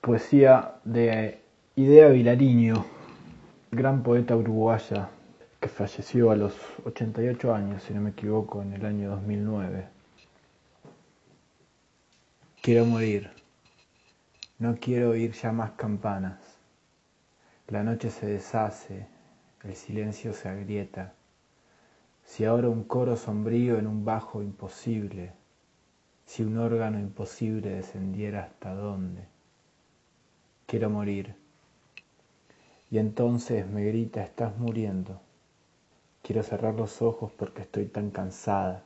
[0.00, 1.42] Poesía de
[1.76, 2.86] Idea Vilariño,
[3.70, 5.10] gran poeta uruguaya
[5.60, 6.54] que falleció a los
[6.86, 9.88] 88 años, si no me equivoco, en el año 2009.
[12.62, 13.28] Quiero morir,
[14.58, 16.40] no quiero oír ya más campanas.
[17.68, 19.06] La noche se deshace,
[19.64, 21.12] el silencio se agrieta.
[22.24, 25.34] Si ahora un coro sombrío en un bajo imposible,
[26.24, 29.29] si un órgano imposible descendiera hasta dónde.
[30.70, 31.34] Quiero morir.
[32.92, 35.20] Y entonces me grita, estás muriendo.
[36.22, 38.84] Quiero cerrar los ojos porque estoy tan cansada.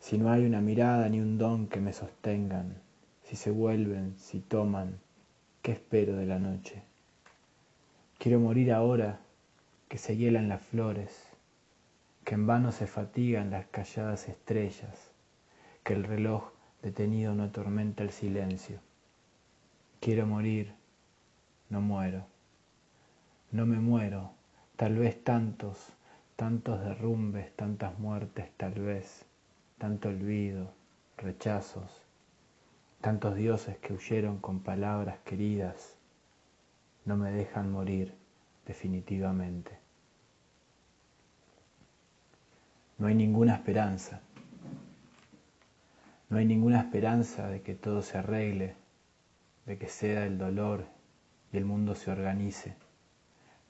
[0.00, 2.74] Si no hay una mirada ni un don que me sostengan,
[3.22, 4.98] si se vuelven, si toman,
[5.62, 6.82] ¿qué espero de la noche?
[8.18, 9.20] Quiero morir ahora
[9.88, 11.28] que se hielan las flores,
[12.24, 15.12] que en vano se fatigan las calladas estrellas,
[15.84, 16.50] que el reloj
[16.82, 18.80] detenido no atormenta el silencio.
[20.00, 20.72] Quiero morir,
[21.68, 22.26] no muero,
[23.50, 24.30] no me muero,
[24.76, 25.92] tal vez tantos,
[26.36, 29.24] tantos derrumbes, tantas muertes, tal vez,
[29.78, 30.72] tanto olvido,
[31.16, 32.02] rechazos,
[33.00, 35.96] tantos dioses que huyeron con palabras queridas,
[37.04, 38.14] no me dejan morir
[38.66, 39.78] definitivamente.
[42.98, 44.20] No hay ninguna esperanza.
[46.28, 48.74] No hay ninguna esperanza de que todo se arregle,
[49.66, 50.86] de que ceda el dolor
[51.52, 52.76] y el mundo se organice.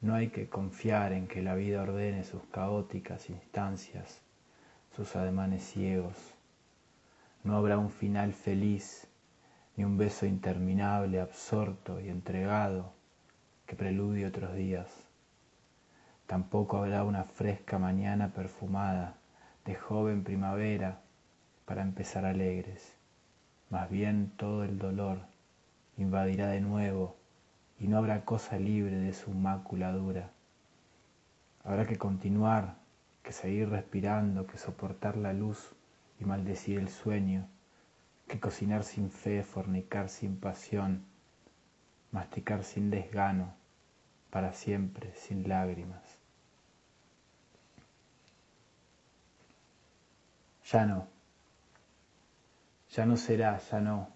[0.02, 4.20] No hay que confiar en que la vida ordene sus caóticas instancias,
[4.94, 6.16] sus ademanes ciegos.
[7.42, 9.08] No habrá un final feliz,
[9.76, 12.92] ni un beso interminable, absorto y entregado
[13.66, 14.88] que preludie otros días.
[16.26, 19.16] Tampoco habrá una fresca mañana perfumada
[19.64, 21.00] de joven primavera
[21.64, 22.96] para empezar alegres.
[23.70, 25.20] Más bien todo el dolor
[25.96, 27.16] invadirá de nuevo
[27.78, 30.30] y no habrá cosa libre de su mácula dura.
[31.64, 32.76] Habrá que continuar,
[33.22, 35.74] que seguir respirando, que soportar la luz
[36.20, 37.48] y maldecir el sueño,
[38.28, 41.04] que cocinar sin fe, fornicar sin pasión,
[42.12, 43.54] masticar sin desgano,
[44.30, 46.18] para siempre, sin lágrimas.
[50.70, 51.06] Ya no,
[52.90, 54.15] ya no será, ya no,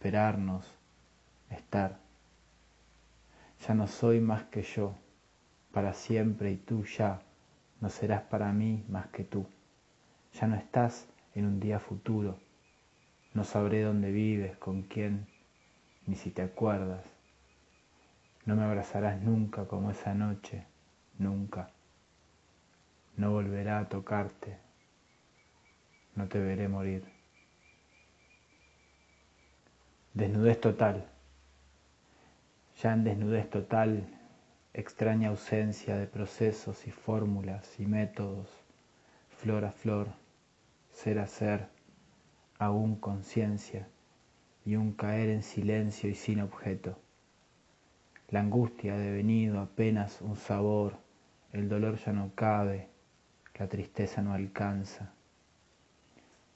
[0.00, 0.64] esperarnos,
[1.50, 1.98] estar.
[3.68, 4.94] Ya no soy más que yo,
[5.72, 7.20] para siempre y tú ya
[7.82, 9.46] no serás para mí más que tú.
[10.32, 12.38] Ya no estás en un día futuro,
[13.34, 15.26] no sabré dónde vives, con quién,
[16.06, 17.04] ni si te acuerdas.
[18.46, 20.64] No me abrazarás nunca como esa noche,
[21.18, 21.68] nunca.
[23.18, 24.56] No volverá a tocarte,
[26.14, 27.19] no te veré morir.
[30.12, 31.04] Desnudez total.
[32.82, 34.08] Ya en desnudez total,
[34.74, 38.48] extraña ausencia de procesos y fórmulas y métodos,
[39.28, 40.08] flor a flor,
[40.90, 41.68] ser a ser,
[42.58, 43.86] aún conciencia
[44.64, 46.98] y un caer en silencio y sin objeto.
[48.30, 50.98] La angustia ha devenido apenas un sabor,
[51.52, 52.88] el dolor ya no cabe,
[53.54, 55.12] la tristeza no alcanza.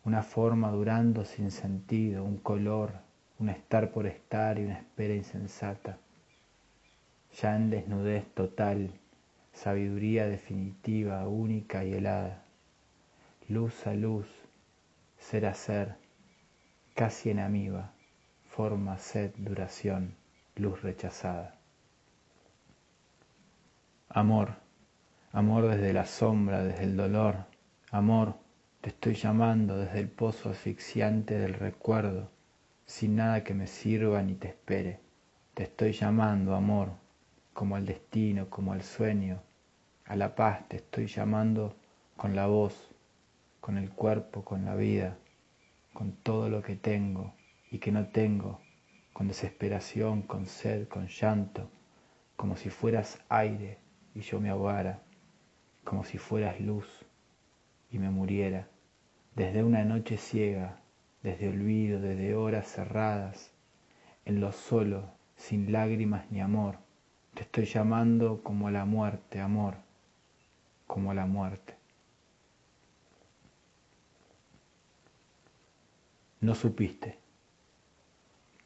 [0.05, 3.05] Una forma durando sin sentido, un color,
[3.45, 5.99] un estar por estar y una espera insensata.
[7.43, 8.91] Ya en desnudez total,
[9.53, 12.43] sabiduría definitiva, única y helada.
[13.47, 14.27] Luz a luz,
[15.19, 15.97] ser a ser,
[16.95, 17.93] casi en amiga,
[18.49, 20.15] forma, sed, duración,
[20.57, 21.59] luz rechazada.
[24.09, 24.55] Amor,
[25.33, 27.45] amor desde la sombra, desde el dolor,
[27.91, 28.37] amor
[28.81, 32.31] te estoy llamando desde el pozo asfixiante del recuerdo,
[32.87, 35.01] sin nada que me sirva ni te espere.
[35.55, 36.93] Te estoy llamando, amor,
[37.53, 39.43] como al destino, como al sueño,
[40.05, 41.77] a la paz te estoy llamando
[42.17, 42.91] con la voz,
[43.61, 45.17] con el cuerpo, con la vida,
[45.93, 47.33] con todo lo que tengo
[47.71, 48.61] y que no tengo,
[49.13, 51.71] con desesperación, con sed, con llanto,
[52.37, 53.79] como si fueras aire
[54.15, 55.03] y yo me ahogara,
[55.85, 57.07] como si fueras luz
[57.91, 58.69] y me muriera
[59.35, 60.81] desde una noche ciega,
[61.25, 63.51] desde olvido, desde horas cerradas,
[64.27, 66.77] en lo solo sin lágrimas ni amor.
[67.33, 69.75] Te estoy llamando como a la muerte, amor,
[70.87, 71.75] como a la muerte.
[76.43, 77.17] No supiste.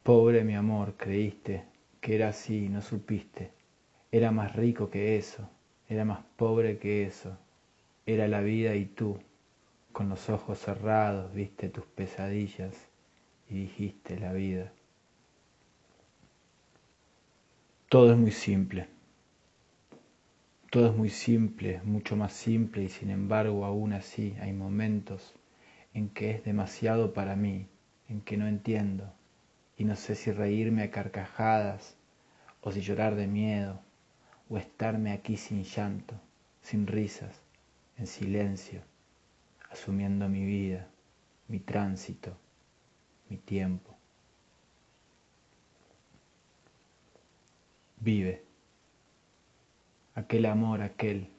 [0.03, 1.63] Pobre mi amor, creíste
[2.01, 3.51] que era así, no supiste.
[4.11, 5.49] Era más rico que eso,
[5.87, 7.37] era más pobre que eso.
[8.05, 9.17] Era la vida y tú,
[9.91, 12.75] con los ojos cerrados, viste tus pesadillas
[13.49, 14.71] y dijiste la vida.
[17.89, 18.87] Todo es muy simple.
[20.69, 25.33] Todo es muy simple, mucho más simple y sin embargo aún así hay momentos
[25.95, 27.67] en que es demasiado para mí,
[28.07, 29.11] en que no entiendo
[29.77, 31.95] y no sé si reírme a carcajadas
[32.61, 33.79] o si llorar de miedo
[34.49, 36.13] o estarme aquí sin llanto,
[36.61, 37.41] sin risas,
[37.97, 38.81] en silencio,
[39.69, 40.87] asumiendo mi vida,
[41.47, 42.35] mi tránsito,
[43.29, 43.99] mi tiempo.
[47.99, 48.43] vive.
[50.15, 51.29] Aquel amor, aquel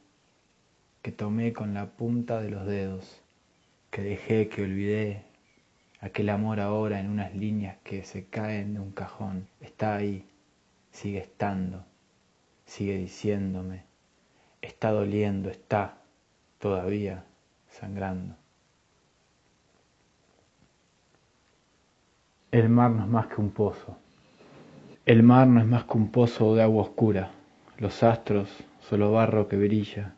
[1.03, 3.23] que tomé con la punta de los dedos,
[3.91, 5.25] que dejé, que olvidé,
[6.01, 10.29] aquel amor ahora en unas líneas que se caen de un cajón, está ahí,
[10.93, 11.85] sigue estando,
[12.67, 13.85] sigue diciéndome,
[14.63, 15.99] está doliendo, está
[16.59, 17.25] todavía
[17.71, 18.37] sangrando.
[22.51, 23.97] El mar no es más que un pozo.
[25.07, 27.31] El mar no es más que un pozo de agua oscura,
[27.79, 28.49] los astros
[28.81, 30.15] solo barro que brilla,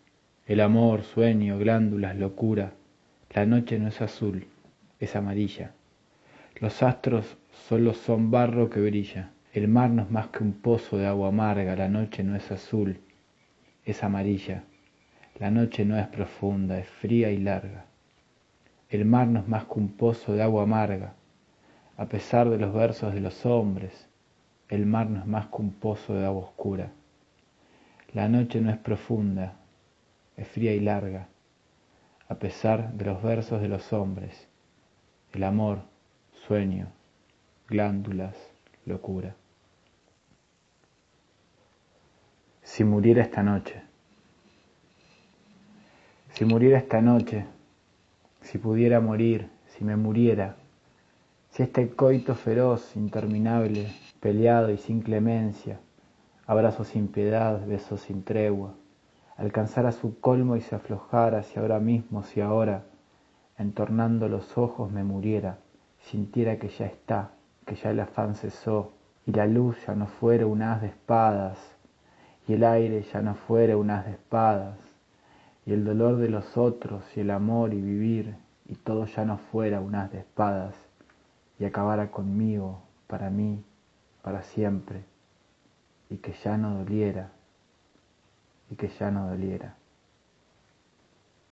[0.47, 2.73] el amor, sueño, glándulas, locura,
[3.31, 4.47] la noche no es azul,
[4.99, 5.73] es amarilla.
[6.57, 7.37] Los astros
[7.69, 11.29] solo son barro que brilla, el mar no es más que un pozo de agua
[11.29, 12.99] amarga, la noche no es azul,
[13.85, 14.65] es amarilla.
[15.39, 17.87] La noche no es profunda, es fría y larga.
[18.89, 21.15] El mar no es más que un pozo de agua amarga,
[21.97, 24.09] a pesar de los versos de los hombres,
[24.69, 26.93] el mar no es más que un pozo de agua oscura.
[28.13, 29.57] La noche no es profunda,
[30.37, 31.29] es fría y larga,
[32.29, 34.49] a pesar de los versos de los hombres.
[35.33, 35.83] El amor,
[36.47, 36.89] sueño,
[37.69, 38.37] glándulas,
[38.85, 39.35] locura.
[42.63, 43.83] Si muriera esta noche,
[46.33, 47.45] si muriera esta noche,
[48.41, 50.57] si pudiera morir, si me muriera,
[51.51, 55.79] si este coito feroz, interminable, peleado y sin clemencia,
[56.47, 58.73] abrazos sin piedad, besos sin tregua,
[59.37, 62.85] alcanzara su colmo y se aflojara si ahora mismo, si ahora,
[63.59, 65.59] entornando los ojos me muriera,
[66.01, 67.33] sintiera que ya está,
[67.67, 68.93] que ya el afán cesó,
[69.27, 71.59] y la luz ya no fuera un haz de espadas,
[72.49, 74.92] y el aire ya no fuera un haz de espadas,
[75.65, 78.35] y el dolor de los otros, y el amor y vivir,
[78.69, 80.75] y todo ya no fuera un haz de espadas,
[81.59, 83.63] y acabara conmigo, para mí,
[84.23, 85.05] para siempre,
[86.11, 87.31] y que ya no doliera,
[88.71, 89.77] y que ya no doliera.